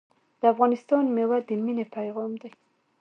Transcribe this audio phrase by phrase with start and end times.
[0.39, 2.51] د افغانستان میوه د مینې پیغام دی.